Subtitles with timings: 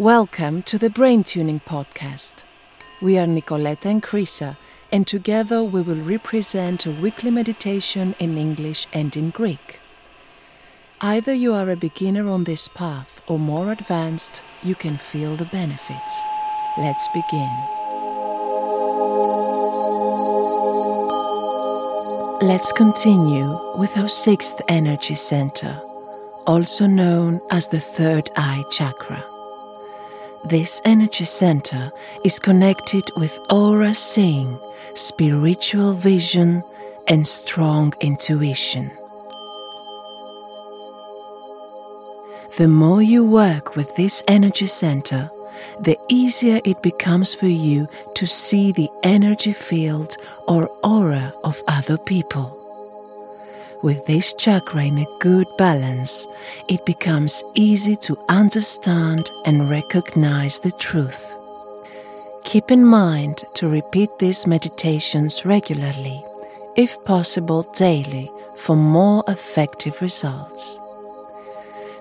[0.00, 2.42] Welcome to the Brain Tuning Podcast.
[3.02, 4.56] We are Nikoleta and Chryssa,
[4.90, 9.78] and together we will represent a weekly meditation in English and in Greek.
[11.02, 15.44] Either you are a beginner on this path or more advanced, you can feel the
[15.44, 16.22] benefits.
[16.78, 17.54] Let's begin.
[22.40, 25.78] Let's continue with our sixth energy center,
[26.46, 29.29] also known as the third eye chakra.
[30.44, 31.92] This energy center
[32.24, 34.58] is connected with aura seeing,
[34.94, 36.62] spiritual vision,
[37.08, 38.90] and strong intuition.
[42.56, 45.30] The more you work with this energy center,
[45.80, 50.16] the easier it becomes for you to see the energy field
[50.48, 52.59] or aura of other people.
[53.82, 56.26] With this chakra in a good balance,
[56.68, 61.34] it becomes easy to understand and recognize the truth.
[62.44, 66.22] Keep in mind to repeat these meditations regularly,
[66.76, 70.78] if possible daily, for more effective results.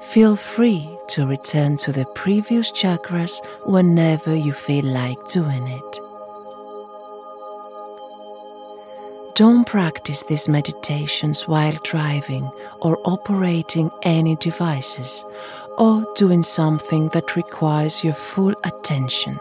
[0.00, 6.03] Feel free to return to the previous chakras whenever you feel like doing it.
[9.34, 12.48] Don't practice these meditations while driving
[12.80, 15.24] or operating any devices
[15.76, 19.40] or doing something that requires your full attention.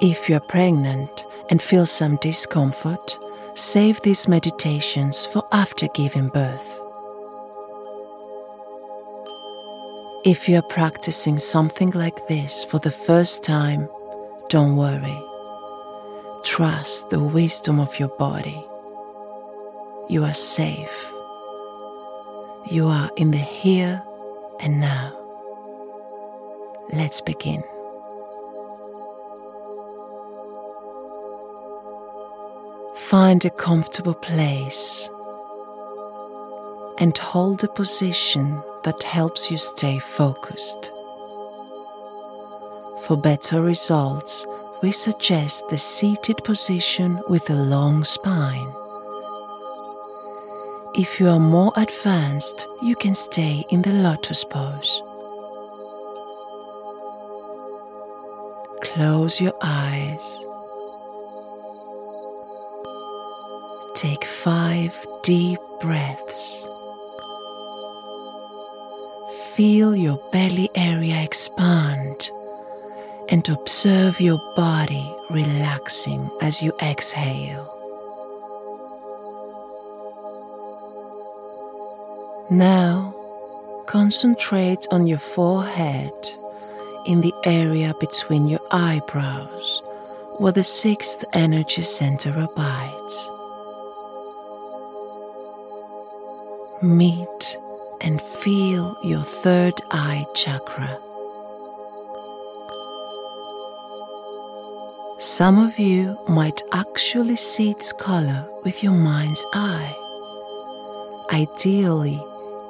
[0.00, 3.18] If you're pregnant and feel some discomfort,
[3.54, 6.80] save these meditations for after giving birth.
[10.24, 13.88] If you're practicing something like this for the first time,
[14.50, 15.27] don't worry.
[16.48, 18.64] Trust the wisdom of your body.
[20.08, 21.12] You are safe.
[22.64, 24.02] You are in the here
[24.58, 25.12] and now.
[26.90, 27.62] Let's begin.
[32.96, 35.06] Find a comfortable place
[36.98, 40.90] and hold a position that helps you stay focused.
[43.04, 44.46] For better results,
[44.82, 48.72] we suggest the seated position with a long spine.
[50.94, 55.02] If you are more advanced, you can stay in the lotus pose.
[58.82, 60.38] Close your eyes.
[63.94, 66.64] Take five deep breaths.
[69.54, 72.30] Feel your belly area expand
[73.28, 77.74] and observe your body relaxing as you exhale.
[82.50, 83.14] Now,
[83.86, 86.12] concentrate on your forehead
[87.06, 89.82] in the area between your eyebrows
[90.38, 93.30] where the sixth energy center abides.
[96.82, 97.56] Meet
[98.00, 101.07] and feel your third eye chakra.
[105.38, 109.94] Some of you might actually see its color with your mind's eye.
[111.32, 112.20] Ideally,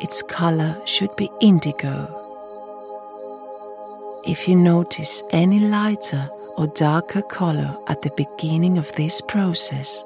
[0.02, 1.96] its color should be indigo.
[4.26, 6.28] If you notice any lighter
[6.58, 10.04] or darker color at the beginning of this process,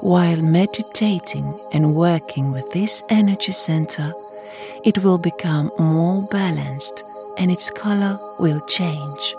[0.00, 4.12] while meditating and working with this energy center,
[4.84, 7.04] it will become more balanced
[7.38, 9.36] and its color will change.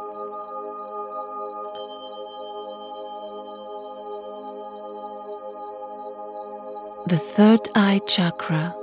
[7.08, 8.74] The third eye chakra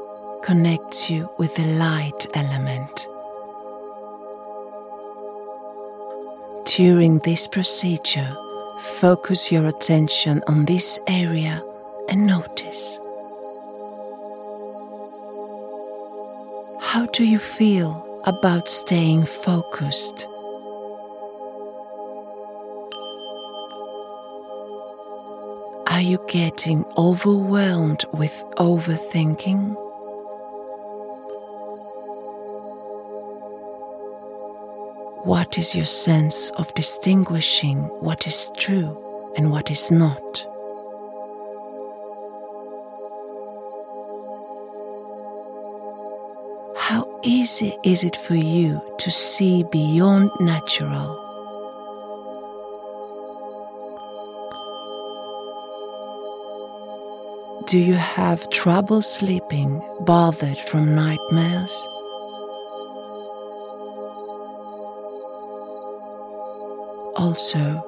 [0.44, 3.06] connects you with the light element.
[6.66, 8.30] During this procedure,
[9.00, 11.60] focus your attention on this area
[12.08, 12.96] and notice.
[16.80, 20.28] How do you feel about staying focused?
[26.02, 29.72] Are you getting overwhelmed with overthinking?
[35.24, 40.44] What is your sense of distinguishing what is true and what is not?
[46.78, 51.31] How easy is it for you to see beyond natural?
[57.72, 61.72] Do you have trouble sleeping, bothered from nightmares?
[67.16, 67.80] Also,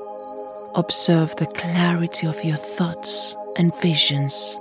[0.75, 4.57] observe the clarity of your thoughts and visions.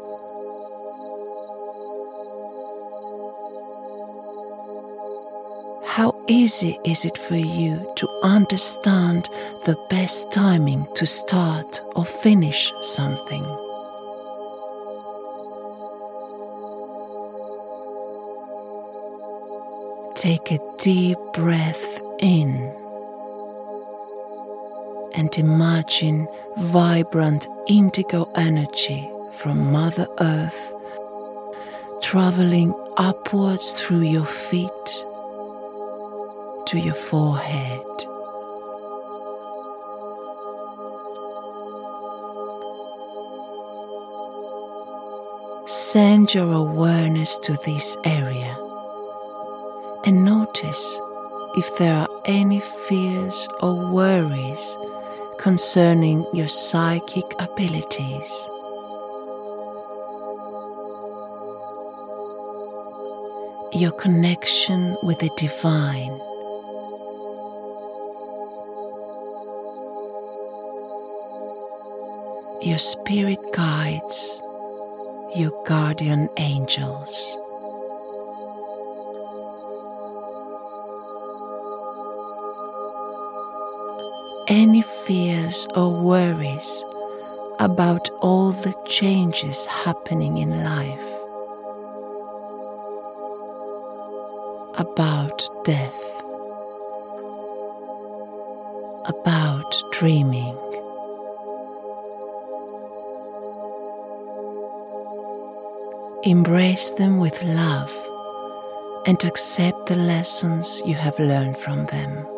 [5.86, 9.30] How easy is it for you to understand
[9.64, 13.73] the best timing to start or finish something?
[20.24, 22.74] Take a deep breath in
[25.18, 26.30] and imagine
[26.60, 30.72] vibrant indigo energy from Mother Earth
[32.02, 34.88] traveling upwards through your feet
[36.68, 37.82] to your forehead.
[45.68, 48.53] Send your awareness to this area
[50.64, 51.00] notice
[51.56, 54.78] if there are any fears or worries
[55.40, 58.50] concerning your psychic abilities.
[63.74, 66.20] Your connection with the divine.
[72.62, 74.42] Your spirit guides,
[75.36, 77.43] your guardian angels.
[85.44, 86.84] Fears or worries
[87.60, 91.10] about all the changes happening in life,
[94.78, 96.02] about death,
[99.06, 100.58] about dreaming.
[106.24, 107.92] Embrace them with love
[109.06, 112.33] and accept the lessons you have learned from them.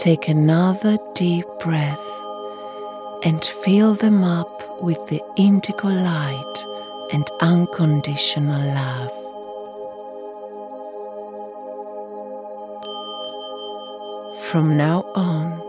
[0.00, 2.08] Take another deep breath
[3.22, 6.64] and fill them up with the indigo light
[7.12, 9.10] and unconditional love.
[14.44, 15.60] From now on,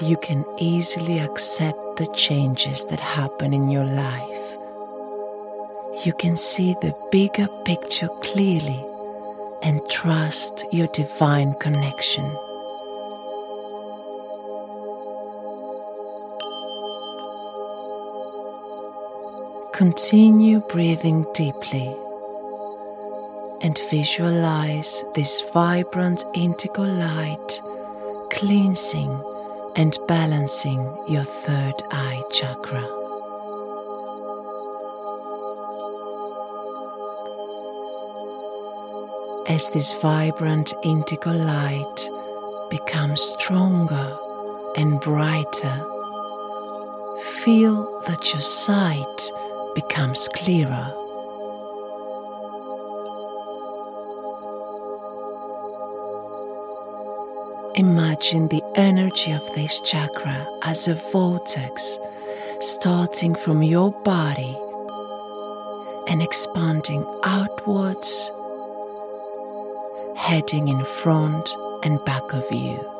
[0.00, 4.56] you can easily accept the changes that happen in your life.
[6.04, 8.84] You can see the bigger picture clearly
[9.62, 12.28] and trust your divine connection.
[19.80, 21.96] Continue breathing deeply
[23.62, 27.62] and visualize this vibrant indigo light
[28.30, 29.10] cleansing
[29.76, 32.82] and balancing your third eye chakra.
[39.48, 42.08] As this vibrant indigo light
[42.68, 44.14] becomes stronger
[44.76, 45.80] and brighter,
[47.42, 49.30] feel that your sight
[49.74, 50.92] becomes clearer.
[57.76, 61.98] Imagine the energy of this chakra as a vortex
[62.60, 64.56] starting from your body
[66.08, 68.30] and expanding outwards,
[70.16, 71.48] heading in front
[71.82, 72.99] and back of you.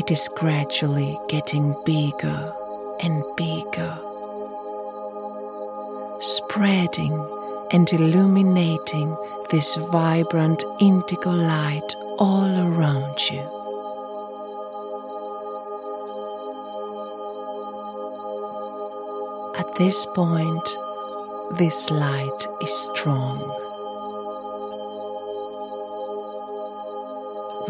[0.00, 2.52] It is gradually getting bigger
[3.02, 3.98] and bigger,
[6.20, 7.12] spreading
[7.70, 9.14] and illuminating
[9.50, 13.42] this vibrant indigo light all around you.
[19.58, 20.66] At this point,
[21.58, 23.69] this light is strong.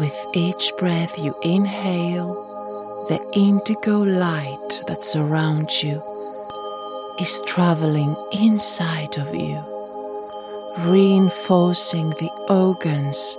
[0.01, 2.33] With each breath you inhale,
[3.07, 6.01] the indigo light that surrounds you
[7.19, 9.59] is traveling inside of you,
[10.91, 13.37] reinforcing the organs,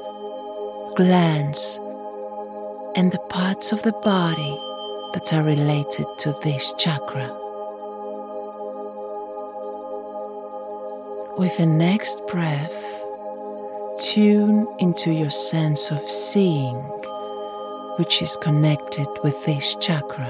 [0.95, 1.81] glands,
[2.95, 4.57] and the parts of the body
[5.14, 7.26] that are related to this chakra.
[11.40, 12.81] With the next breath,
[14.11, 16.75] tune into your sense of seeing,
[17.99, 20.26] which is connected with this chakra.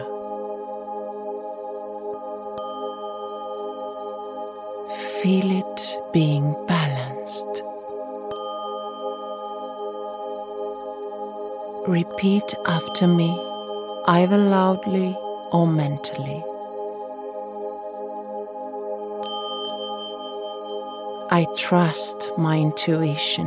[5.23, 7.63] Feel it being balanced.
[11.89, 13.31] Repeat after me,
[14.07, 15.17] either loudly
[15.53, 16.43] or mentally.
[21.35, 23.47] I trust my intuition.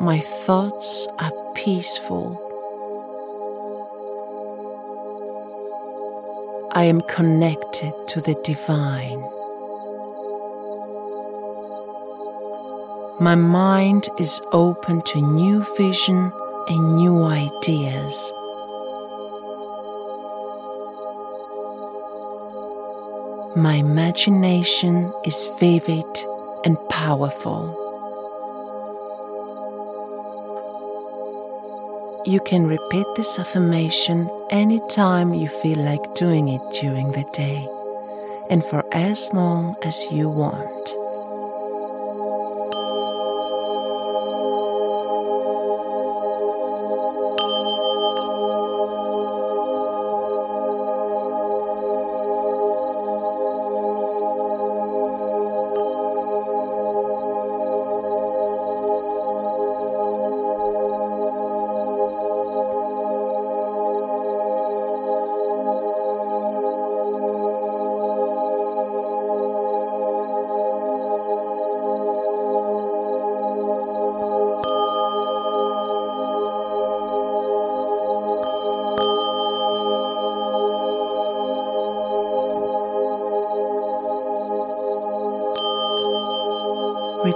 [0.00, 2.24] My thoughts are peaceful.
[6.72, 9.20] I am connected to the divine.
[13.20, 16.32] My mind is open to new vision
[16.70, 18.32] and new ideas.
[23.56, 26.04] My imagination is vivid
[26.66, 27.72] and powerful.
[32.26, 37.66] You can repeat this affirmation anytime you feel like doing it during the day
[38.50, 40.95] and for as long as you want.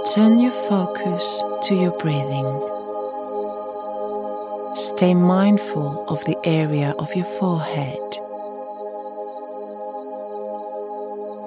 [0.01, 2.47] Return your focus to your breathing.
[4.75, 7.99] Stay mindful of the area of your forehead.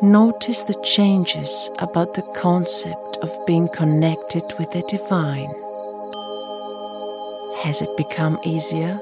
[0.04, 5.52] Notice the changes about the concept of being connected with the divine.
[7.64, 8.96] Has it become easier?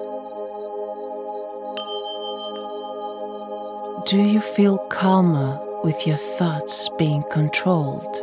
[4.06, 8.21] Do you feel calmer with your thoughts being controlled?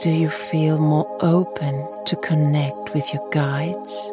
[0.00, 4.06] Do you feel more open to connect with your guides?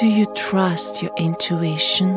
[0.00, 2.08] Do you trust your intuition?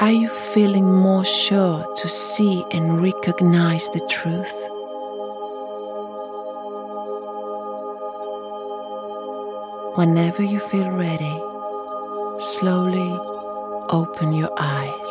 [0.00, 4.58] Are you feeling more sure to see and recognize the truth?
[9.96, 11.38] Whenever you feel ready,
[12.40, 13.33] slowly
[13.94, 15.10] open your eyes.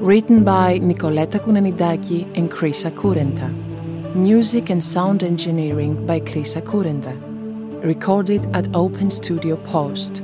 [0.00, 3.48] Written by Nikoleta Kounenidaki and Chryssa Kourenta.
[4.14, 7.23] Music and sound engineering by Chryssa Kourenta
[7.84, 10.22] recorded at Open Studio Post.